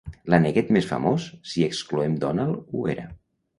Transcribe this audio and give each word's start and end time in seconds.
L'aneguet 0.33 0.71
més 0.77 0.87
famós, 0.91 1.27
si 1.53 1.67
excloem 1.69 2.19
Donald, 2.27 2.75
ho 2.79 2.85
era. 2.97 3.09